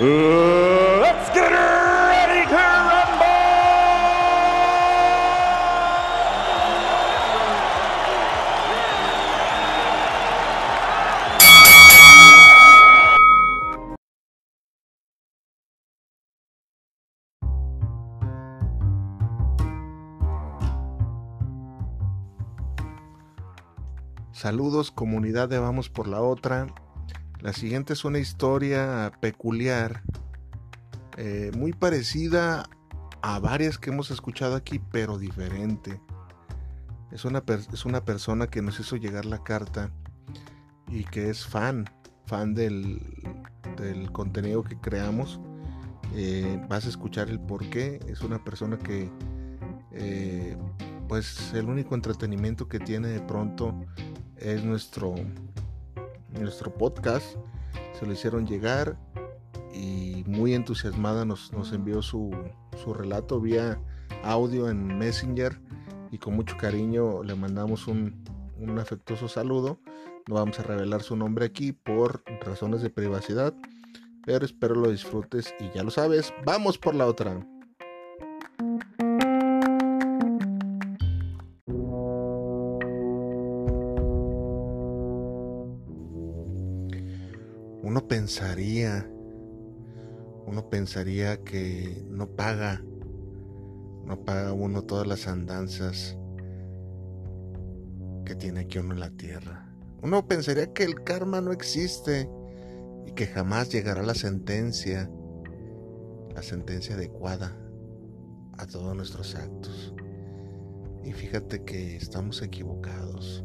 let's 0.00 1.34
get! 1.34 1.52
Saludos 24.42 24.90
comunidad 24.90 25.48
Vamos 25.60 25.88
por 25.88 26.08
la 26.08 26.20
Otra. 26.20 26.66
La 27.42 27.52
siguiente 27.52 27.92
es 27.94 28.04
una 28.04 28.20
historia 28.20 29.10
peculiar, 29.20 30.04
eh, 31.16 31.50
muy 31.56 31.72
parecida 31.72 32.62
a 33.20 33.40
varias 33.40 33.78
que 33.78 33.90
hemos 33.90 34.12
escuchado 34.12 34.54
aquí, 34.54 34.80
pero 34.92 35.18
diferente. 35.18 36.00
Es 37.10 37.24
una, 37.24 37.42
es 37.72 37.84
una 37.84 38.04
persona 38.04 38.46
que 38.46 38.62
nos 38.62 38.78
hizo 38.78 38.94
llegar 38.94 39.24
la 39.24 39.42
carta 39.42 39.90
y 40.86 41.02
que 41.02 41.30
es 41.30 41.44
fan, 41.44 41.84
fan 42.26 42.54
del, 42.54 43.00
del 43.76 44.12
contenido 44.12 44.62
que 44.62 44.78
creamos. 44.78 45.40
Eh, 46.14 46.64
vas 46.68 46.86
a 46.86 46.90
escuchar 46.90 47.28
el 47.28 47.40
por 47.40 47.68
qué. 47.70 47.98
Es 48.06 48.20
una 48.20 48.42
persona 48.44 48.78
que, 48.78 49.10
eh, 49.90 50.56
pues, 51.08 51.52
el 51.54 51.64
único 51.64 51.96
entretenimiento 51.96 52.68
que 52.68 52.78
tiene 52.78 53.08
de 53.08 53.20
pronto 53.20 53.84
es 54.36 54.62
nuestro, 54.62 55.16
nuestro 56.40 56.72
podcast. 56.72 57.36
Se 57.98 58.06
lo 58.06 58.12
hicieron 58.12 58.46
llegar 58.46 58.96
y 59.74 60.24
muy 60.26 60.54
entusiasmada 60.54 61.24
nos, 61.24 61.52
nos 61.52 61.72
envió 61.72 62.02
su, 62.02 62.30
su, 62.82 62.92
relato 62.94 63.40
vía 63.40 63.80
audio 64.22 64.68
en 64.68 64.98
Messenger 64.98 65.60
y 66.10 66.18
con 66.18 66.34
mucho 66.34 66.56
cariño 66.56 67.22
le 67.22 67.34
mandamos 67.34 67.86
un, 67.86 68.24
un 68.58 68.78
afectuoso 68.78 69.28
saludo. 69.28 69.78
No 70.28 70.36
vamos 70.36 70.58
a 70.58 70.62
revelar 70.62 71.02
su 71.02 71.16
nombre 71.16 71.46
aquí 71.46 71.72
por 71.72 72.22
razones 72.44 72.82
de 72.82 72.90
privacidad, 72.90 73.54
pero 74.24 74.44
espero 74.44 74.74
lo 74.74 74.90
disfrutes 74.90 75.54
y 75.58 75.70
ya 75.74 75.82
lo 75.82 75.90
sabes, 75.90 76.32
vamos 76.44 76.78
por 76.78 76.94
la 76.94 77.06
otra. 77.06 77.44
Pensaría, 88.12 89.10
uno 90.44 90.68
pensaría 90.68 91.42
que 91.44 92.04
no 92.10 92.28
paga, 92.28 92.84
no 94.04 94.22
paga 94.26 94.52
uno 94.52 94.82
todas 94.82 95.06
las 95.06 95.26
andanzas 95.26 96.18
que 98.26 98.34
tiene 98.34 98.60
aquí 98.60 98.76
uno 98.76 98.92
en 98.92 99.00
la 99.00 99.08
tierra. 99.08 99.74
Uno 100.02 100.28
pensaría 100.28 100.74
que 100.74 100.84
el 100.84 101.02
karma 101.04 101.40
no 101.40 101.52
existe 101.52 102.28
y 103.06 103.12
que 103.12 103.26
jamás 103.28 103.70
llegará 103.70 104.02
la 104.02 104.14
sentencia, 104.14 105.10
la 106.34 106.42
sentencia 106.42 106.96
adecuada 106.96 107.56
a 108.58 108.66
todos 108.66 108.94
nuestros 108.94 109.34
actos. 109.36 109.94
Y 111.02 111.14
fíjate 111.14 111.64
que 111.64 111.96
estamos 111.96 112.42
equivocados. 112.42 113.42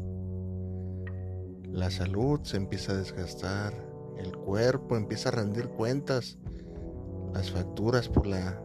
La 1.64 1.90
salud 1.90 2.40
se 2.42 2.58
empieza 2.58 2.92
a 2.92 2.96
desgastar, 2.96 3.87
el 4.18 4.36
cuerpo 4.36 4.96
empieza 4.96 5.28
a 5.28 5.32
rendir 5.32 5.68
cuentas, 5.68 6.38
las 7.32 7.50
facturas 7.50 8.08
por 8.08 8.26
la 8.26 8.60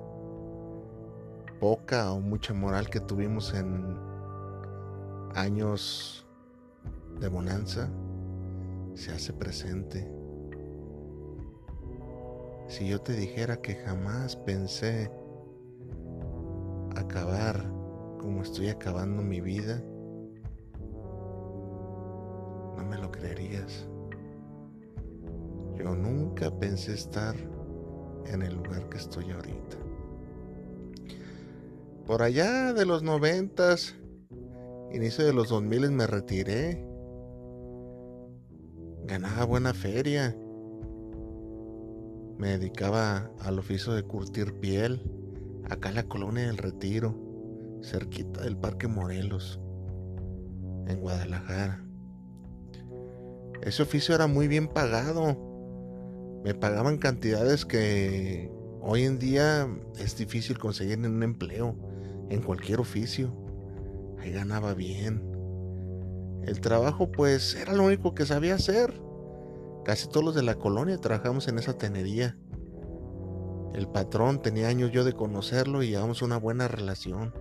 poca 1.59 2.11
o 2.11 2.19
mucha 2.19 2.53
moral 2.53 2.89
que 2.89 2.99
tuvimos 2.99 3.53
en 3.53 3.97
años 5.35 6.25
de 7.19 7.27
bonanza, 7.27 7.89
se 8.95 9.11
hace 9.11 9.33
presente. 9.33 10.11
Si 12.67 12.87
yo 12.87 13.01
te 13.01 13.13
dijera 13.13 13.57
que 13.57 13.75
jamás 13.75 14.35
pensé 14.35 15.11
acabar 16.95 17.63
como 18.19 18.41
estoy 18.41 18.69
acabando 18.69 19.21
mi 19.21 19.41
vida, 19.41 19.81
no 22.77 22.83
me 22.83 22.97
lo 22.97 23.11
creerías. 23.11 23.87
Yo 25.83 25.97
nunca 25.97 26.49
pensé 26.49 26.94
estar 26.94 27.35
en 28.27 28.41
el 28.41 28.55
lugar 28.55 28.88
que 28.88 28.97
estoy 28.97 29.31
ahorita. 29.31 29.75
Por 32.07 32.21
allá 32.21 32.71
de 32.71 32.85
los 32.85 33.03
noventas, 33.03 33.94
inicio 34.94 35.25
de 35.25 35.33
los 35.33 35.49
dos 35.49 35.61
miles 35.61 35.91
me 35.91 36.07
retiré. 36.07 36.88
Ganaba 39.03 39.44
buena 39.44 39.73
feria. 39.73 40.33
Me 42.38 42.57
dedicaba 42.57 43.29
al 43.41 43.59
oficio 43.59 43.91
de 43.91 44.03
curtir 44.03 44.53
piel, 44.61 45.01
acá 45.69 45.89
en 45.89 45.95
la 45.95 46.03
colonia 46.03 46.47
del 46.47 46.57
Retiro, 46.57 47.13
cerquita 47.81 48.41
del 48.41 48.55
Parque 48.55 48.88
Morelos, 48.88 49.59
en 50.88 50.97
Guadalajara. 51.01 51.85
Ese 53.61 53.83
oficio 53.83 54.15
era 54.15 54.27
muy 54.27 54.47
bien 54.47 54.69
pagado 54.69 55.52
me 56.43 56.53
pagaban 56.53 56.97
cantidades 56.97 57.65
que 57.65 58.51
hoy 58.81 59.03
en 59.03 59.17
día 59.17 59.67
es 59.97 60.17
difícil 60.17 60.57
conseguir 60.57 60.93
en 60.93 61.05
un 61.05 61.23
empleo, 61.23 61.75
en 62.29 62.41
cualquier 62.41 62.81
oficio. 62.81 63.33
Ahí 64.19 64.31
ganaba 64.31 64.73
bien. 64.73 65.23
El 66.43 66.59
trabajo 66.59 67.09
pues 67.11 67.55
era 67.55 67.73
lo 67.73 67.85
único 67.85 68.13
que 68.13 68.25
sabía 68.25 68.55
hacer. 68.55 69.01
Casi 69.85 70.09
todos 70.09 70.25
los 70.25 70.35
de 70.35 70.43
la 70.43 70.55
colonia 70.55 70.97
trabajamos 70.97 71.47
en 71.47 71.59
esa 71.59 71.77
tenería. 71.77 72.37
El 73.73 73.87
patrón 73.87 74.41
tenía 74.41 74.67
años 74.67 74.91
yo 74.91 75.05
de 75.05 75.13
conocerlo 75.13 75.81
y 75.81 75.91
llevamos 75.91 76.21
una 76.21 76.37
buena 76.37 76.67
relación. 76.67 77.33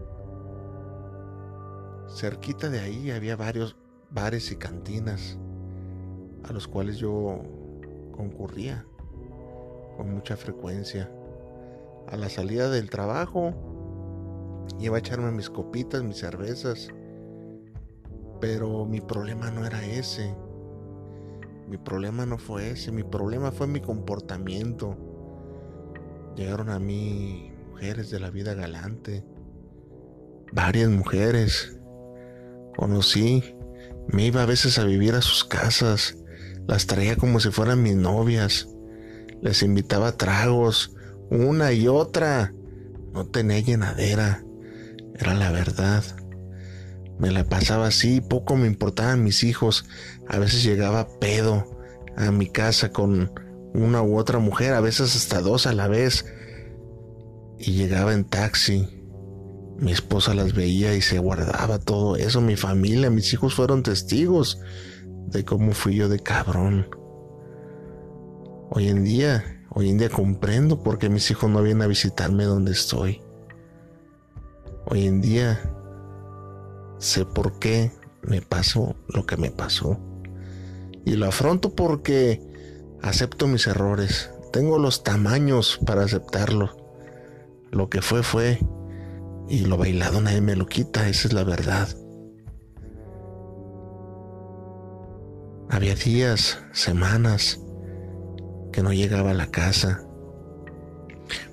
Cerquita 2.08 2.68
de 2.68 2.78
ahí 2.78 3.10
había 3.10 3.34
varios 3.34 3.76
bares 4.10 4.52
y 4.52 4.56
cantinas 4.56 5.38
a 6.44 6.52
los 6.52 6.68
cuales 6.68 6.98
yo 6.98 7.42
concurría 8.12 8.86
con 10.02 10.14
mucha 10.14 10.36
frecuencia. 10.36 11.08
A 12.08 12.16
la 12.16 12.28
salida 12.28 12.68
del 12.68 12.90
trabajo 12.90 13.54
iba 14.80 14.96
a 14.96 14.98
echarme 14.98 15.30
mis 15.30 15.48
copitas, 15.48 16.02
mis 16.02 16.16
cervezas. 16.16 16.88
Pero 18.40 18.84
mi 18.84 19.00
problema 19.00 19.52
no 19.52 19.64
era 19.64 19.84
ese. 19.86 20.34
Mi 21.68 21.78
problema 21.78 22.26
no 22.26 22.36
fue 22.36 22.70
ese. 22.70 22.90
Mi 22.90 23.04
problema 23.04 23.52
fue 23.52 23.68
mi 23.68 23.80
comportamiento. 23.80 24.96
Llegaron 26.34 26.70
a 26.70 26.80
mí 26.80 27.52
mujeres 27.70 28.10
de 28.10 28.18
la 28.18 28.30
vida 28.30 28.54
galante. 28.54 29.24
Varias 30.52 30.90
mujeres. 30.90 31.78
Conocí. 32.76 33.54
Me 34.08 34.26
iba 34.26 34.42
a 34.42 34.46
veces 34.46 34.80
a 34.80 34.84
vivir 34.84 35.14
a 35.14 35.22
sus 35.22 35.44
casas. 35.44 36.18
Las 36.66 36.88
traía 36.88 37.14
como 37.14 37.38
si 37.38 37.52
fueran 37.52 37.84
mis 37.84 37.94
novias. 37.94 38.71
Les 39.42 39.62
invitaba 39.64 40.12
tragos, 40.12 40.94
una 41.28 41.72
y 41.72 41.88
otra. 41.88 42.54
No 43.12 43.26
tenía 43.26 43.58
llenadera. 43.58 44.44
Era 45.18 45.34
la 45.34 45.50
verdad. 45.50 46.04
Me 47.18 47.30
la 47.30 47.44
pasaba 47.44 47.88
así, 47.88 48.20
poco 48.20 48.56
me 48.56 48.68
importaban 48.68 49.24
mis 49.24 49.42
hijos. 49.42 49.84
A 50.28 50.38
veces 50.38 50.62
llegaba 50.62 51.08
pedo 51.18 51.78
a 52.16 52.30
mi 52.30 52.46
casa 52.46 52.90
con 52.90 53.32
una 53.74 54.02
u 54.02 54.16
otra 54.16 54.38
mujer, 54.38 54.74
a 54.74 54.80
veces 54.80 55.16
hasta 55.16 55.40
dos 55.40 55.66
a 55.66 55.72
la 55.72 55.88
vez. 55.88 56.24
Y 57.58 57.72
llegaba 57.72 58.14
en 58.14 58.24
taxi. 58.24 58.88
Mi 59.78 59.90
esposa 59.90 60.34
las 60.34 60.54
veía 60.54 60.94
y 60.94 61.00
se 61.00 61.18
guardaba 61.18 61.80
todo 61.80 62.14
eso. 62.14 62.40
Mi 62.40 62.54
familia, 62.54 63.10
mis 63.10 63.32
hijos 63.32 63.54
fueron 63.54 63.82
testigos 63.82 64.60
de 65.26 65.44
cómo 65.44 65.72
fui 65.72 65.96
yo 65.96 66.08
de 66.08 66.20
cabrón. 66.20 66.86
Hoy 68.74 68.88
en 68.88 69.04
día, 69.04 69.62
Hoy 69.74 69.88
en 69.88 69.96
día 69.96 70.10
comprendo 70.10 70.82
por 70.82 70.98
qué 70.98 71.08
mis 71.08 71.30
hijos 71.30 71.48
no 71.48 71.62
vienen 71.62 71.82
a 71.82 71.86
visitarme 71.86 72.44
donde 72.44 72.72
estoy. 72.72 73.22
Hoy 74.84 75.06
en 75.06 75.22
día 75.22 75.58
sé 76.98 77.24
por 77.24 77.58
qué 77.58 77.90
me 78.20 78.42
pasó 78.42 78.94
lo 79.08 79.24
que 79.24 79.38
me 79.38 79.50
pasó. 79.50 79.98
Y 81.06 81.16
lo 81.16 81.26
afronto 81.26 81.74
porque 81.74 82.42
acepto 83.00 83.46
mis 83.46 83.66
errores. 83.66 84.30
Tengo 84.52 84.78
los 84.78 85.02
tamaños 85.02 85.80
para 85.86 86.04
aceptarlo. 86.04 86.76
Lo 87.70 87.88
que 87.88 88.02
fue 88.02 88.22
fue. 88.22 88.58
Y 89.48 89.60
lo 89.60 89.78
bailado 89.78 90.20
nadie 90.20 90.42
me 90.42 90.54
lo 90.54 90.66
quita, 90.66 91.08
esa 91.08 91.28
es 91.28 91.32
la 91.32 91.44
verdad. 91.44 91.88
Había 95.70 95.94
días, 95.94 96.62
semanas, 96.72 97.58
que 98.72 98.82
no 98.82 98.92
llegaba 98.92 99.30
a 99.30 99.34
la 99.34 99.50
casa. 99.50 100.04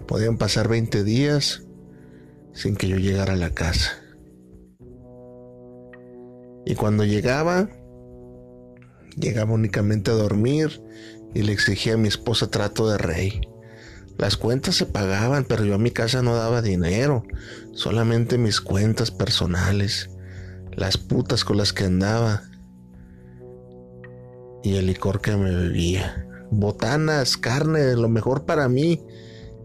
Podían 0.08 0.38
pasar 0.38 0.68
20 0.68 1.04
días 1.04 1.64
sin 2.54 2.76
que 2.76 2.88
yo 2.88 2.98
llegara 2.98 3.34
a 3.34 3.38
la 3.38 3.52
casa. 3.52 3.92
Y 6.66 6.76
cuando 6.76 7.04
llegaba, 7.04 7.70
llegaba 9.16 9.54
únicamente 9.54 10.12
a 10.12 10.16
dormir 10.16 10.82
y 11.34 11.44
le 11.44 11.52
exigía 11.54 11.94
a 11.94 11.98
mi 11.98 12.08
esposa 12.08 12.50
trato 12.50 12.90
de 12.90 12.98
rey. 12.98 13.42
Las 14.18 14.36
cuentas 14.36 14.76
se 14.76 14.86
pagaban, 14.86 15.46
pero 15.46 15.64
yo 15.64 15.76
a 15.76 15.80
mi 15.80 15.92
casa 15.92 16.22
no 16.22 16.36
daba 16.36 16.62
dinero, 16.62 17.24
solamente 17.74 18.38
mis 18.38 18.60
cuentas 18.60 19.12
personales, 19.12 20.10
las 20.76 20.98
putas 20.98 21.46
con 21.46 21.58
las 21.58 21.72
que 21.72 21.86
andaba 21.86 22.44
y 24.62 24.76
el 24.76 24.88
licor 24.88 25.22
que 25.22 25.38
me 25.38 25.56
bebía. 25.56 26.29
Botanas, 26.52 27.38
carne, 27.38 27.96
lo 27.96 28.10
mejor 28.10 28.46
para 28.46 28.68
mí 28.70 29.06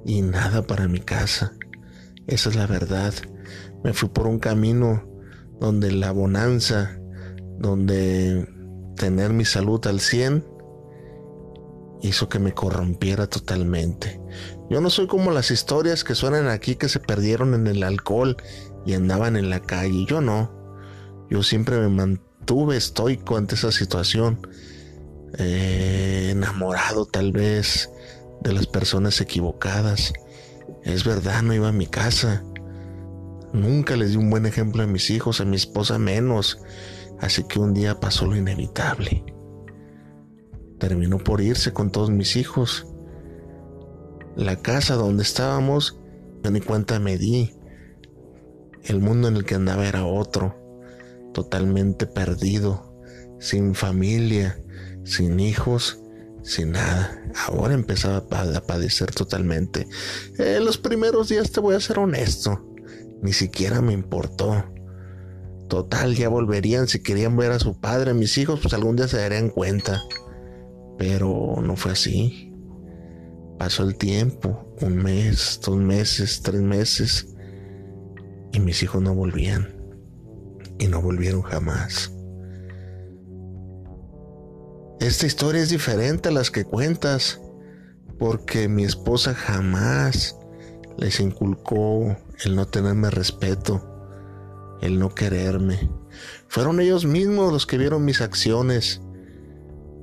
y 0.04 0.22
nada 0.22 0.66
para 0.66 0.88
mi 0.88 1.00
casa. 1.00 1.54
Esa 2.26 2.50
es 2.50 2.56
la 2.56 2.66
verdad. 2.66 3.14
Me 3.82 3.92
fui 3.92 4.08
por 4.08 4.26
un 4.26 4.38
camino 4.38 5.04
donde 5.60 5.92
la 5.92 6.10
bonanza, 6.12 6.98
donde 7.58 8.48
tener 8.96 9.32
mi 9.32 9.44
salud 9.44 9.84
al 9.86 10.00
100 10.00 10.44
hizo 12.02 12.28
que 12.28 12.38
me 12.38 12.52
corrompiera 12.52 13.26
totalmente. 13.26 14.20
Yo 14.68 14.80
no 14.80 14.90
soy 14.90 15.06
como 15.06 15.30
las 15.30 15.50
historias 15.50 16.04
que 16.04 16.14
suenan 16.14 16.48
aquí 16.48 16.76
que 16.76 16.88
se 16.88 17.00
perdieron 17.00 17.54
en 17.54 17.66
el 17.66 17.82
alcohol 17.82 18.36
y 18.84 18.94
andaban 18.94 19.36
en 19.36 19.48
la 19.48 19.60
calle. 19.60 20.04
Yo 20.06 20.20
no. 20.20 20.52
Yo 21.30 21.42
siempre 21.42 21.78
me 21.78 21.88
mantuve 21.88 22.76
estoico 22.76 23.36
ante 23.36 23.54
esa 23.54 23.72
situación 23.72 24.46
eh, 25.38 26.28
enamorado 26.30 27.06
tal 27.06 27.32
vez 27.32 27.90
de 28.40 28.52
las 28.52 28.66
personas 28.66 29.20
equivocadas. 29.20 30.12
Es 30.82 31.04
verdad, 31.04 31.42
no 31.42 31.54
iba 31.54 31.68
a 31.68 31.72
mi 31.72 31.86
casa. 31.86 32.44
Nunca 33.52 33.96
les 33.96 34.10
di 34.10 34.16
un 34.16 34.30
buen 34.30 34.46
ejemplo 34.46 34.82
a 34.82 34.86
mis 34.86 35.10
hijos, 35.10 35.40
a 35.40 35.44
mi 35.44 35.56
esposa 35.56 35.98
menos. 35.98 36.60
Así 37.20 37.44
que 37.44 37.58
un 37.58 37.72
día 37.72 38.00
pasó 38.00 38.26
lo 38.26 38.36
inevitable. 38.36 39.24
Terminó 40.78 41.18
por 41.18 41.40
irse 41.40 41.72
con 41.72 41.90
todos 41.90 42.10
mis 42.10 42.36
hijos. 42.36 42.86
La 44.36 44.56
casa 44.56 44.96
donde 44.96 45.22
estábamos, 45.22 46.00
yo 46.42 46.50
ni 46.50 46.60
cuenta 46.60 46.98
me 46.98 47.16
di. 47.16 47.54
El 48.82 49.00
mundo 49.00 49.28
en 49.28 49.36
el 49.36 49.44
que 49.44 49.54
andaba 49.54 49.86
era 49.86 50.04
otro, 50.04 50.54
totalmente 51.32 52.06
perdido, 52.06 53.00
sin 53.38 53.74
familia, 53.74 54.58
sin 55.04 55.38
hijos, 55.40 56.00
sin 56.42 56.72
nada. 56.72 57.20
Ahora 57.46 57.74
empezaba 57.74 58.18
a 58.18 58.66
padecer 58.66 59.10
totalmente. 59.12 59.86
En 60.38 60.64
los 60.64 60.78
primeros 60.78 61.28
días 61.28 61.52
te 61.52 61.60
voy 61.60 61.74
a 61.74 61.80
ser 61.80 61.98
honesto, 61.98 62.64
ni 63.22 63.32
siquiera 63.32 63.80
me 63.80 63.92
importó. 63.92 64.64
Total, 65.68 66.14
ya 66.14 66.28
volverían 66.28 66.88
si 66.88 67.02
querían 67.02 67.36
ver 67.36 67.52
a 67.52 67.58
su 67.58 67.80
padre, 67.80 68.14
mis 68.14 68.36
hijos, 68.38 68.60
pues 68.60 68.74
algún 68.74 68.96
día 68.96 69.08
se 69.08 69.16
darían 69.16 69.48
cuenta. 69.48 70.02
Pero 70.98 71.56
no 71.62 71.76
fue 71.76 71.92
así. 71.92 72.52
Pasó 73.58 73.84
el 73.84 73.96
tiempo, 73.96 74.74
un 74.80 74.96
mes, 74.96 75.60
dos 75.64 75.76
meses, 75.76 76.42
tres 76.42 76.60
meses, 76.60 77.28
y 78.52 78.60
mis 78.60 78.82
hijos 78.82 79.02
no 79.02 79.14
volvían. 79.14 79.74
Y 80.78 80.86
no 80.86 81.00
volvieron 81.00 81.42
jamás. 81.42 82.13
Esta 85.04 85.26
historia 85.26 85.60
es 85.60 85.68
diferente 85.68 86.30
a 86.30 86.32
las 86.32 86.50
que 86.50 86.64
cuentas, 86.64 87.38
porque 88.18 88.68
mi 88.68 88.84
esposa 88.84 89.34
jamás 89.34 90.38
les 90.96 91.20
inculcó 91.20 92.16
el 92.42 92.56
no 92.56 92.66
tenerme 92.66 93.10
respeto, 93.10 93.84
el 94.80 94.98
no 94.98 95.14
quererme. 95.14 95.90
Fueron 96.48 96.80
ellos 96.80 97.04
mismos 97.04 97.52
los 97.52 97.66
que 97.66 97.76
vieron 97.76 98.06
mis 98.06 98.22
acciones, 98.22 99.02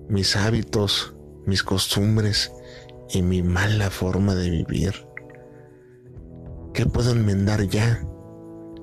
mis 0.07 0.35
hábitos, 0.35 1.15
mis 1.47 1.63
costumbres 1.63 2.51
y 3.09 3.23
mi 3.23 3.41
mala 3.41 3.89
forma 3.89 4.35
de 4.35 4.51
vivir. 4.51 5.07
¿Qué 6.75 6.85
puedo 6.85 7.09
enmendar 7.09 7.63
ya? 7.63 8.05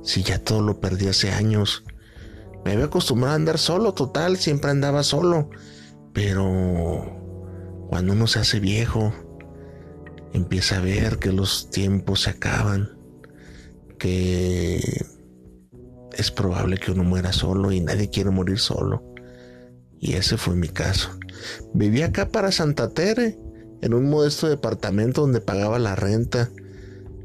Si 0.02 0.24
ya 0.24 0.42
todo 0.42 0.62
lo 0.62 0.80
perdí 0.80 1.06
hace 1.06 1.30
años. 1.30 1.84
Me 2.64 2.72
había 2.72 2.86
acostumbrado 2.86 3.34
a 3.34 3.36
andar 3.36 3.58
solo, 3.58 3.94
total, 3.94 4.36
siempre 4.36 4.72
andaba 4.72 5.04
solo. 5.04 5.50
Pero 6.12 7.86
cuando 7.88 8.12
uno 8.12 8.26
se 8.26 8.38
hace 8.40 8.60
viejo, 8.60 9.12
empieza 10.32 10.78
a 10.78 10.82
ver 10.82 11.18
que 11.18 11.32
los 11.32 11.70
tiempos 11.70 12.22
se 12.22 12.30
acaban, 12.30 12.90
que 13.98 14.80
es 16.12 16.30
probable 16.30 16.78
que 16.78 16.90
uno 16.90 17.04
muera 17.04 17.32
solo 17.32 17.72
y 17.72 17.80
nadie 17.80 18.10
quiere 18.10 18.30
morir 18.30 18.58
solo. 18.58 19.02
Y 20.00 20.14
ese 20.14 20.36
fue 20.36 20.54
mi 20.54 20.68
caso. 20.68 21.10
Vivía 21.74 22.06
acá 22.06 22.28
para 22.28 22.52
Santa 22.52 22.90
Tere, 22.90 23.38
en 23.82 23.94
un 23.94 24.08
modesto 24.08 24.48
departamento 24.48 25.22
donde 25.22 25.40
pagaba 25.40 25.78
la 25.78 25.96
renta. 25.96 26.50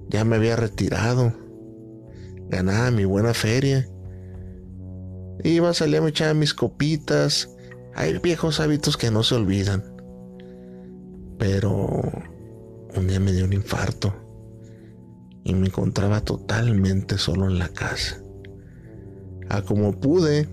Ya 0.09 0.23
me 0.23 0.35
había 0.35 0.55
retirado. 0.55 1.33
Ganaba 2.49 2.91
mi 2.91 3.05
buena 3.05 3.33
feria. 3.33 3.87
Iba, 5.43 5.73
salía, 5.73 6.01
me 6.01 6.09
echaba 6.09 6.33
mis 6.33 6.53
copitas, 6.53 7.49
hay 7.95 8.17
viejos 8.19 8.59
hábitos 8.59 8.97
que 8.97 9.11
no 9.11 9.23
se 9.23 9.35
olvidan. 9.35 9.83
Pero 11.37 12.01
un 12.95 13.07
día 13.07 13.19
me 13.19 13.33
dio 13.33 13.45
un 13.45 13.53
infarto 13.53 14.13
y 15.43 15.53
me 15.53 15.67
encontraba 15.67 16.21
totalmente 16.21 17.17
solo 17.17 17.47
en 17.47 17.59
la 17.59 17.69
casa. 17.69 18.21
A 19.49 19.61
como 19.61 19.99
pude, 19.99 20.47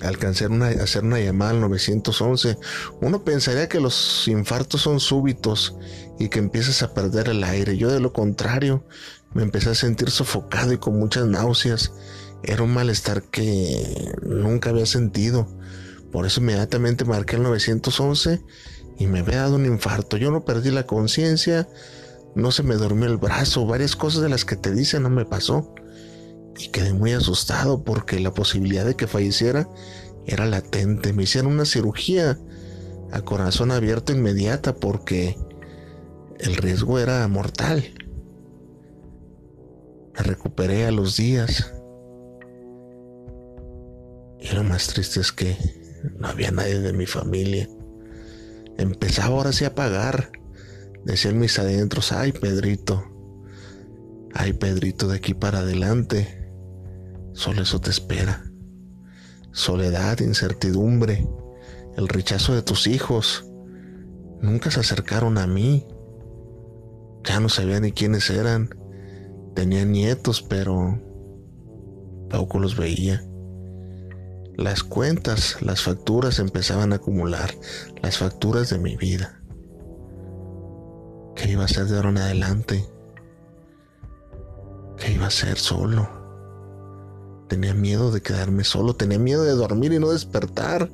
alcancé 0.00 0.46
a 0.46 0.82
hacer 0.82 1.04
una 1.04 1.20
llamada 1.20 1.52
al 1.52 1.60
911. 1.60 2.58
Uno 3.00 3.24
pensaría 3.24 3.68
que 3.68 3.80
los 3.80 4.26
infartos 4.26 4.82
son 4.82 5.00
súbitos 5.00 5.76
y 6.18 6.28
que 6.28 6.38
empiezas 6.38 6.82
a 6.82 6.94
perder 6.94 7.28
el 7.28 7.44
aire. 7.44 7.76
Yo 7.76 7.90
de 7.90 8.00
lo 8.00 8.12
contrario, 8.12 8.84
me 9.34 9.42
empecé 9.42 9.70
a 9.70 9.74
sentir 9.74 10.10
sofocado 10.10 10.72
y 10.72 10.78
con 10.78 10.98
muchas 10.98 11.26
náuseas. 11.26 11.92
Era 12.42 12.62
un 12.62 12.74
malestar 12.74 13.22
que 13.22 14.12
nunca 14.22 14.70
había 14.70 14.86
sentido. 14.86 15.46
Por 16.12 16.26
eso 16.26 16.40
inmediatamente 16.40 17.06
marqué 17.06 17.36
el 17.36 17.42
911 17.42 18.42
y 18.98 19.06
me 19.06 19.20
había 19.20 19.38
dado 19.38 19.56
un 19.56 19.64
infarto. 19.64 20.18
Yo 20.18 20.30
no 20.30 20.44
perdí 20.44 20.70
la 20.70 20.86
conciencia, 20.86 21.68
no 22.34 22.52
se 22.52 22.62
me 22.62 22.74
durmió 22.74 23.08
el 23.08 23.16
brazo, 23.16 23.66
varias 23.66 23.96
cosas 23.96 24.22
de 24.22 24.28
las 24.28 24.44
que 24.44 24.56
te 24.56 24.72
dicen 24.72 25.02
no 25.02 25.10
me 25.10 25.24
pasó. 25.24 25.74
Y 26.58 26.68
quedé 26.68 26.92
muy 26.92 27.12
asustado 27.12 27.82
porque 27.82 28.20
la 28.20 28.34
posibilidad 28.34 28.84
de 28.84 28.94
que 28.94 29.06
falleciera 29.06 29.68
era 30.26 30.44
latente. 30.44 31.14
Me 31.14 31.22
hicieron 31.22 31.50
una 31.50 31.64
cirugía 31.64 32.38
a 33.10 33.22
corazón 33.22 33.70
abierto 33.70 34.12
inmediata 34.12 34.74
porque 34.74 35.38
el 36.38 36.56
riesgo 36.56 36.98
era 36.98 37.26
mortal. 37.26 37.82
Me 40.14 40.22
recuperé 40.22 40.84
a 40.86 40.90
los 40.90 41.16
días. 41.16 41.72
Y 44.38 44.54
lo 44.54 44.62
más 44.62 44.88
triste 44.88 45.20
es 45.20 45.32
que 45.32 45.81
no 46.18 46.28
había 46.28 46.50
nadie 46.50 46.80
de 46.80 46.92
mi 46.92 47.06
familia. 47.06 47.68
Empezaba 48.78 49.36
ahora 49.36 49.52
sí 49.52 49.64
a 49.64 49.74
pagar. 49.74 50.32
Decían 51.04 51.38
mis 51.38 51.58
adentros, 51.58 52.12
ay 52.12 52.32
Pedrito, 52.32 53.04
ay 54.34 54.52
Pedrito 54.52 55.08
de 55.08 55.16
aquí 55.16 55.34
para 55.34 55.60
adelante. 55.60 56.50
Solo 57.32 57.62
eso 57.62 57.80
te 57.80 57.90
espera. 57.90 58.44
Soledad, 59.52 60.20
incertidumbre, 60.20 61.28
el 61.96 62.08
rechazo 62.08 62.54
de 62.54 62.62
tus 62.62 62.86
hijos. 62.86 63.46
Nunca 64.40 64.70
se 64.70 64.80
acercaron 64.80 65.38
a 65.38 65.46
mí. 65.46 65.86
Ya 67.24 67.40
no 67.40 67.48
sabía 67.48 67.80
ni 67.80 67.92
quiénes 67.92 68.30
eran. 68.30 68.70
Tenían 69.54 69.92
nietos, 69.92 70.42
pero 70.42 71.00
poco 72.30 72.58
los 72.58 72.76
veía. 72.76 73.24
Las 74.56 74.82
cuentas, 74.82 75.62
las 75.62 75.82
facturas 75.82 76.38
empezaban 76.38 76.92
a 76.92 76.96
acumular, 76.96 77.54
las 78.02 78.18
facturas 78.18 78.68
de 78.70 78.78
mi 78.78 78.96
vida. 78.96 79.38
qué 81.34 81.50
iba 81.50 81.62
a 81.62 81.64
hacer 81.64 81.86
de 81.86 81.96
ahora 81.96 82.10
en 82.10 82.18
adelante, 82.18 82.86
qué 84.98 85.12
iba 85.12 85.24
a 85.24 85.28
hacer 85.28 85.58
solo. 85.58 86.08
Tenía 87.48 87.74
miedo 87.74 88.10
de 88.12 88.20
quedarme 88.20 88.64
solo, 88.64 88.94
tenía 88.94 89.18
miedo 89.18 89.42
de 89.42 89.52
dormir 89.52 89.92
y 89.92 89.98
no 89.98 90.10
despertar. 90.10 90.90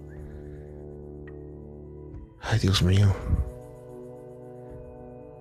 Ay, 2.40 2.58
Dios 2.60 2.82
mío. 2.82 3.14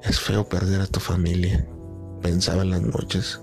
Es 0.03 0.19
feo 0.19 0.49
perder 0.49 0.81
a 0.81 0.87
tu 0.87 0.99
familia, 0.99 1.67
pensaba 2.21 2.63
en 2.63 2.71
las 2.71 2.81
noches. 2.81 3.39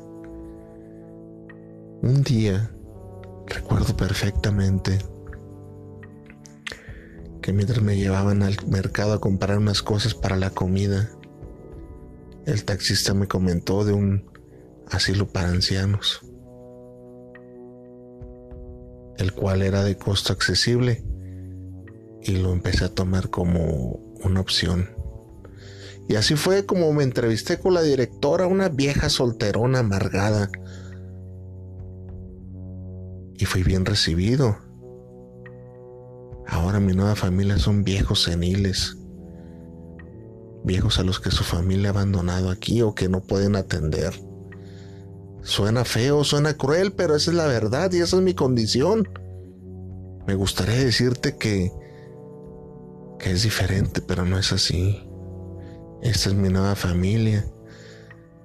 Un 2.02 2.22
día, 2.24 2.73
recuerdo 3.46 3.96
perfectamente, 3.96 4.98
que 7.42 7.52
mientras 7.52 7.82
me 7.82 7.96
llevaban 7.96 8.42
al 8.42 8.56
mercado 8.66 9.12
a 9.12 9.20
comprar 9.20 9.58
unas 9.58 9.82
cosas 9.82 10.14
para 10.14 10.36
la 10.36 10.50
comida, 10.50 11.10
el 12.46 12.64
taxista 12.64 13.14
me 13.14 13.26
comentó 13.26 13.84
de 13.84 13.92
un 13.92 14.30
asilo 14.90 15.28
para 15.28 15.48
ancianos, 15.48 16.22
el 19.18 19.32
cual 19.32 19.62
era 19.62 19.84
de 19.84 19.96
costo 19.96 20.32
accesible 20.32 21.04
y 22.22 22.36
lo 22.36 22.52
empecé 22.52 22.84
a 22.84 22.94
tomar 22.94 23.30
como 23.30 24.00
una 24.22 24.40
opción. 24.40 24.90
Y 26.08 26.16
así 26.16 26.36
fue 26.36 26.66
como 26.66 26.92
me 26.92 27.02
entrevisté 27.02 27.58
con 27.58 27.74
la 27.74 27.82
directora, 27.82 28.46
una 28.46 28.68
vieja 28.68 29.08
solterona 29.08 29.80
amargada. 29.80 30.50
Y 33.38 33.44
fui 33.46 33.62
bien 33.62 33.84
recibido. 33.84 34.58
Ahora 36.46 36.80
mi 36.80 36.92
nueva 36.92 37.16
familia 37.16 37.58
son 37.58 37.84
viejos 37.84 38.22
seniles. 38.22 38.96
Viejos 40.64 40.98
a 40.98 41.02
los 41.02 41.20
que 41.20 41.30
su 41.30 41.44
familia 41.44 41.88
ha 41.88 41.92
abandonado 41.92 42.50
aquí 42.50 42.82
o 42.82 42.94
que 42.94 43.08
no 43.08 43.20
pueden 43.22 43.56
atender. 43.56 44.14
Suena 45.42 45.84
feo, 45.84 46.24
suena 46.24 46.54
cruel, 46.54 46.92
pero 46.92 47.16
esa 47.16 47.30
es 47.30 47.36
la 47.36 47.46
verdad 47.46 47.92
y 47.92 47.98
esa 47.98 48.16
es 48.16 48.22
mi 48.22 48.34
condición. 48.34 49.08
Me 50.26 50.34
gustaría 50.34 50.76
decirte 50.76 51.36
que, 51.36 51.70
que 53.18 53.32
es 53.32 53.42
diferente, 53.42 54.00
pero 54.00 54.24
no 54.24 54.38
es 54.38 54.52
así. 54.52 55.06
Esta 56.02 56.30
es 56.30 56.34
mi 56.34 56.48
nueva 56.48 56.74
familia. 56.76 57.44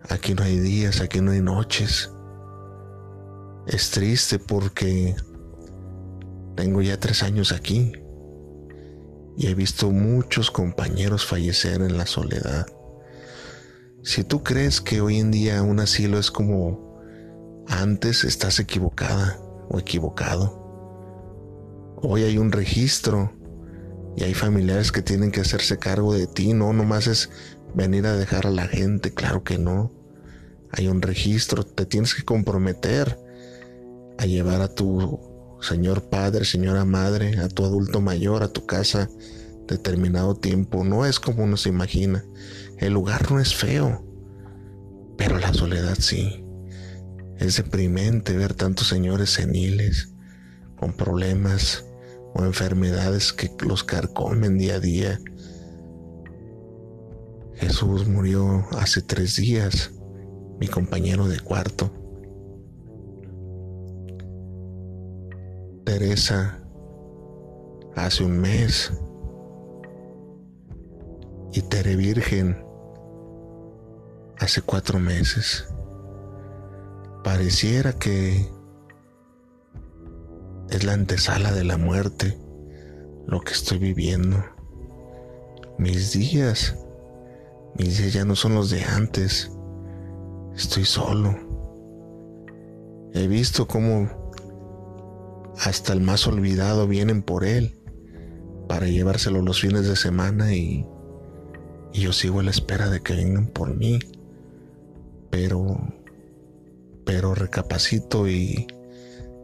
Aquí 0.09 0.33
no 0.33 0.43
hay 0.43 0.59
días, 0.59 0.99
aquí 0.99 1.21
no 1.21 1.31
hay 1.31 1.41
noches. 1.41 2.11
Es 3.69 3.91
triste 3.91 4.39
porque 4.39 5.15
tengo 6.55 6.81
ya 6.81 6.99
tres 6.99 7.21
años 7.21 7.51
aquí 7.51 7.93
y 9.37 9.45
he 9.45 9.53
visto 9.53 9.91
muchos 9.91 10.49
compañeros 10.49 11.27
fallecer 11.27 11.83
en 11.83 11.95
la 11.95 12.07
soledad. 12.07 12.65
Si 14.01 14.23
tú 14.23 14.41
crees 14.41 14.81
que 14.81 15.01
hoy 15.01 15.19
en 15.19 15.29
día 15.29 15.61
un 15.61 15.79
asilo 15.79 16.17
es 16.17 16.31
como 16.31 16.99
antes, 17.67 18.23
estás 18.23 18.59
equivocada 18.59 19.39
o 19.69 19.77
equivocado. 19.77 21.95
Hoy 22.01 22.23
hay 22.23 22.39
un 22.39 22.51
registro 22.51 23.31
y 24.17 24.23
hay 24.23 24.33
familiares 24.33 24.91
que 24.91 25.03
tienen 25.03 25.29
que 25.29 25.41
hacerse 25.41 25.77
cargo 25.77 26.15
de 26.15 26.25
ti, 26.25 26.53
no 26.53 26.73
nomás 26.73 27.05
es 27.05 27.29
venir 27.75 28.07
a 28.07 28.17
dejar 28.17 28.47
a 28.47 28.51
la 28.51 28.67
gente, 28.67 29.13
claro 29.13 29.43
que 29.43 29.59
no. 29.59 29.93
Hay 30.71 30.87
un 30.87 31.03
registro, 31.03 31.63
te 31.63 31.85
tienes 31.85 32.15
que 32.15 32.23
comprometer 32.23 33.28
a 34.19 34.25
llevar 34.25 34.61
a 34.61 34.67
tu 34.67 35.57
señor 35.61 36.09
padre, 36.09 36.43
señora 36.43 36.83
madre, 36.83 37.39
a 37.39 37.47
tu 37.47 37.63
adulto 37.63 38.01
mayor, 38.01 38.43
a 38.43 38.49
tu 38.49 38.65
casa 38.65 39.09
determinado 39.65 40.35
tiempo. 40.35 40.83
No 40.83 41.05
es 41.05 41.21
como 41.21 41.45
uno 41.45 41.55
se 41.55 41.69
imagina. 41.69 42.25
El 42.77 42.93
lugar 42.93 43.31
no 43.31 43.39
es 43.39 43.55
feo, 43.55 44.05
pero 45.17 45.39
la 45.39 45.53
soledad 45.53 45.95
sí. 45.97 46.43
Es 47.37 47.55
deprimente 47.55 48.35
ver 48.35 48.53
tantos 48.53 48.89
señores 48.89 49.29
seniles 49.29 50.13
con 50.75 50.91
problemas, 50.91 51.85
o 52.33 52.43
enfermedades 52.43 53.31
que 53.33 53.49
los 53.65 53.85
carcomen 53.85 54.57
día 54.57 54.75
a 54.75 54.79
día. 54.79 55.19
Jesús 57.55 58.05
murió 58.05 58.65
hace 58.77 59.01
tres 59.01 59.37
días, 59.37 59.91
mi 60.59 60.67
compañero 60.67 61.27
de 61.27 61.39
cuarto. 61.39 61.91
Teresa 65.85 66.59
hace 67.95 68.23
un 68.23 68.39
mes. 68.39 68.93
Y 71.51 71.61
Tere 71.63 71.95
Virgen 71.95 72.63
hace 74.39 74.61
cuatro 74.61 74.99
meses. 74.99 75.67
Pareciera 77.23 77.93
que 77.93 78.49
es 80.69 80.83
la 80.83 80.93
antesala 80.93 81.51
de 81.51 81.63
la 81.63 81.77
muerte, 81.77 82.37
lo 83.27 83.41
que 83.41 83.53
estoy 83.53 83.79
viviendo. 83.79 84.37
Mis 85.77 86.13
días, 86.13 86.75
mis 87.77 87.97
días 87.97 88.13
ya 88.13 88.25
no 88.25 88.35
son 88.35 88.55
los 88.55 88.69
de 88.69 88.83
antes. 88.83 89.51
Estoy 90.55 90.85
solo. 90.85 91.35
He 93.13 93.27
visto 93.27 93.67
cómo 93.67 94.18
hasta 95.59 95.93
el 95.93 96.01
más 96.01 96.27
olvidado 96.27 96.87
vienen 96.87 97.21
por 97.21 97.45
él 97.45 97.79
para 98.67 98.87
llevárselo 98.87 99.41
los 99.41 99.61
fines 99.61 99.87
de 99.87 99.95
semana 99.95 100.53
y, 100.53 100.85
y 101.93 102.01
yo 102.01 102.13
sigo 102.13 102.39
a 102.39 102.43
la 102.43 102.51
espera 102.51 102.89
de 102.89 103.01
que 103.01 103.15
vengan 103.15 103.47
por 103.47 103.75
mí. 103.75 103.99
Pero, 105.31 105.77
pero 107.05 107.35
recapacito 107.35 108.27
y 108.27 108.67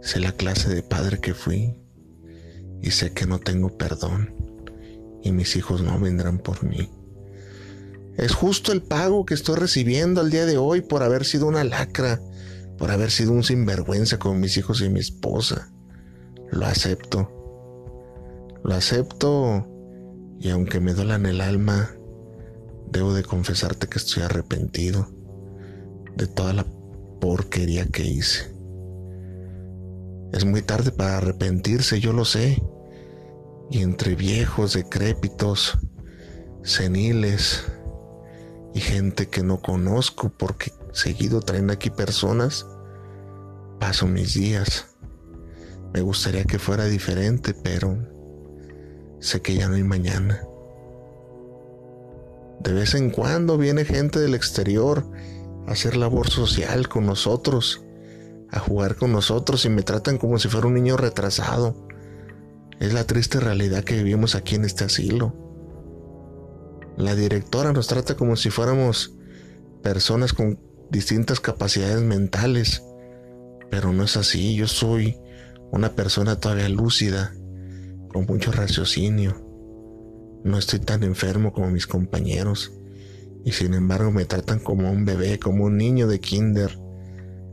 Sé 0.06 0.20
la 0.20 0.34
clase 0.34 0.70
de 0.70 0.84
padre 0.84 1.20
que 1.20 1.34
fui 1.34 1.74
y 2.80 2.92
sé 2.92 3.12
que 3.14 3.26
no 3.26 3.40
tengo 3.40 3.76
perdón 3.76 4.36
y 5.24 5.32
mis 5.32 5.56
hijos 5.56 5.82
no 5.82 6.00
vendrán 6.00 6.38
por 6.38 6.64
mí. 6.64 6.92
Es 8.16 8.36
justo 8.36 8.72
el 8.72 8.84
pago 8.84 9.26
que 9.26 9.34
estoy 9.34 9.56
recibiendo 9.56 10.22
al 10.22 10.30
día 10.30 10.46
de 10.46 10.58
hoy 10.58 10.82
por 10.82 11.02
haber 11.02 11.26
sido 11.26 11.48
una 11.48 11.64
lacra, 11.64 12.22
por 12.78 12.92
haber 12.92 13.10
sido 13.10 13.32
un 13.32 13.44
sinvergüenza 13.44 14.20
con 14.20 14.40
mis 14.40 14.58
hijos 14.58 14.80
y 14.82 14.90
mi 14.90 15.00
esposa. 15.00 15.74
Lo 16.52 16.66
acepto. 16.66 17.30
Lo 18.64 18.74
acepto 18.74 19.68
y 20.40 20.50
aunque 20.50 20.80
me 20.80 20.94
duelan 20.94 21.26
el 21.26 21.42
alma, 21.42 21.92
debo 22.92 23.14
de 23.14 23.24
confesarte 23.24 23.88
que 23.88 23.98
estoy 23.98 24.24
arrepentido 24.24 25.08
de 26.16 26.28
toda 26.28 26.54
la 26.54 26.66
porquería 27.20 27.86
que 27.86 28.04
hice. 28.04 28.54
Es 30.32 30.46
muy 30.46 30.62
tarde 30.62 30.92
para 30.92 31.18
arrepentirse, 31.18 32.00
yo 32.00 32.14
lo 32.14 32.26
sé. 32.26 32.62
Y 33.72 33.82
entre 33.82 34.16
viejos, 34.16 34.74
decrépitos, 34.74 35.78
seniles 36.64 37.66
y 38.74 38.80
gente 38.80 39.28
que 39.28 39.44
no 39.44 39.62
conozco 39.62 40.30
porque 40.30 40.72
seguido 40.92 41.40
traen 41.40 41.72
aquí 41.72 41.90
personas, 41.90 42.66
paso 43.80 44.08
mis 44.08 44.34
días. 44.34 44.95
Me 45.96 46.02
gustaría 46.02 46.44
que 46.44 46.60
fuera 46.60 46.84
diferente, 46.88 47.54
pero 47.54 47.98
sé 49.22 49.42
que 49.42 49.56
ya 49.56 49.70
no 49.70 49.76
hay 49.76 49.84
mañana. 49.84 50.46
De 52.60 52.74
vez 52.74 52.96
en 52.96 53.12
cuando 53.12 53.58
viene 53.58 53.86
gente 53.86 54.20
del 54.20 54.36
exterior 54.36 55.10
a 55.66 55.72
hacer 55.72 55.96
labor 55.96 56.30
social 56.30 56.90
con 56.90 57.06
nosotros 57.06 57.82
a 58.52 58.60
jugar 58.60 58.98
con 58.98 59.14
nosotros 59.14 59.64
y 59.64 59.70
me 59.70 59.84
tratan 59.84 60.18
como 60.18 60.38
si 60.38 60.50
fuera 60.50 60.68
un 60.68 60.74
niño 60.74 60.98
retrasado. 60.98 61.88
Es 62.82 62.94
la 62.94 63.06
triste 63.06 63.40
realidad 63.40 63.86
que 63.86 63.96
vivimos 63.96 64.36
aquí 64.36 64.56
en 64.56 64.66
este 64.66 64.84
asilo. 64.84 65.34
La 66.98 67.16
directora 67.16 67.72
nos 67.72 67.88
trata 67.88 68.18
como 68.18 68.36
si 68.36 68.50
fuéramos 68.50 69.16
personas 69.82 70.34
con 70.34 70.60
distintas 70.90 71.40
capacidades 71.40 72.02
mentales, 72.02 72.84
pero 73.72 73.94
no 73.94 74.04
es 74.04 74.18
así. 74.18 74.56
Yo 74.56 74.68
soy 74.68 75.18
una 75.72 75.94
persona 75.94 76.40
todavía 76.40 76.70
lúcida, 76.70 77.34
con 78.10 78.26
mucho 78.26 78.52
raciocinio. 78.52 79.42
No 80.44 80.58
estoy 80.58 80.80
tan 80.80 81.04
enfermo 81.04 81.54
como 81.54 81.70
mis 81.72 81.88
compañeros 81.88 82.72
y 83.44 83.52
sin 83.52 83.74
embargo 83.74 84.12
me 84.12 84.26
tratan 84.26 84.60
como 84.60 84.92
un 84.92 85.06
bebé, 85.06 85.38
como 85.38 85.66
un 85.66 85.78
niño 85.78 86.08
de 86.08 86.20
kinder. 86.20 86.80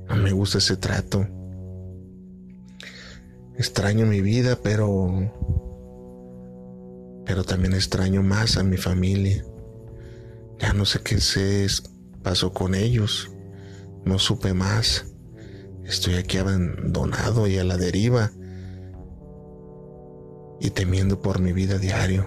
No 0.09 0.17
me 0.17 0.33
gusta 0.33 0.59
ese 0.59 0.77
trato. 0.77 1.27
Extraño 3.57 4.07
mi 4.07 4.21
vida, 4.21 4.59
pero... 4.63 5.33
Pero 7.27 7.45
también 7.45 7.75
extraño 7.75 8.23
más 8.23 8.57
a 8.57 8.63
mi 8.63 8.77
familia. 8.77 9.45
Ya 10.59 10.73
no 10.73 10.85
sé 10.85 11.01
qué 11.03 11.21
se 11.21 11.67
pasó 12.23 12.53
con 12.53 12.75
ellos. 12.75 13.31
No 14.05 14.19
supe 14.19 14.55
más. 14.55 15.12
Estoy 15.85 16.15
aquí 16.15 16.39
abandonado 16.39 17.47
y 17.47 17.59
a 17.59 17.65
la 17.65 17.77
deriva. 17.77 18.31
Y 20.61 20.71
temiendo 20.71 21.21
por 21.21 21.41
mi 21.41 21.53
vida 21.53 21.79
diario. 21.79 22.27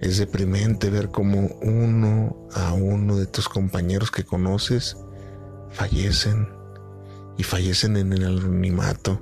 Es 0.00 0.18
deprimente 0.18 0.90
ver 0.90 1.08
como 1.08 1.48
uno 1.62 2.48
a 2.52 2.74
uno 2.74 3.16
de 3.16 3.26
tus 3.26 3.48
compañeros 3.48 4.10
que 4.10 4.24
conoces 4.24 4.96
fallecen 5.74 6.48
y 7.36 7.42
fallecen 7.42 7.96
en 7.96 8.12
el 8.12 8.24
anonimato. 8.24 9.20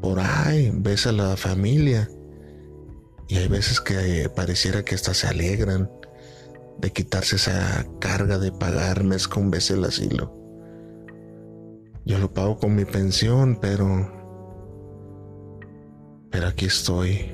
Por 0.00 0.20
ahí 0.20 0.70
ves 0.72 1.06
a 1.06 1.12
la 1.12 1.36
familia 1.36 2.08
y 3.28 3.38
hay 3.38 3.48
veces 3.48 3.80
que 3.80 4.30
pareciera 4.34 4.84
que 4.84 4.94
hasta 4.94 5.14
se 5.14 5.26
alegran 5.26 5.90
de 6.78 6.92
quitarse 6.92 7.36
esa 7.36 7.86
carga 8.00 8.38
de 8.38 8.52
pagar 8.52 9.02
mes 9.02 9.26
con 9.26 9.50
vez 9.50 9.70
el 9.70 9.84
asilo. 9.84 10.45
Yo 12.06 12.18
lo 12.20 12.32
pago 12.32 12.56
con 12.56 12.76
mi 12.76 12.84
pensión, 12.84 13.58
pero... 13.60 14.14
Pero 16.30 16.46
aquí 16.46 16.66
estoy 16.66 17.32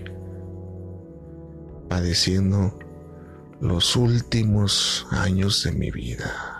padeciendo 1.91 2.79
los 3.61 3.97
últimos 3.97 5.07
años 5.11 5.62
de 5.64 5.73
mi 5.73 5.91
vida. 5.91 6.52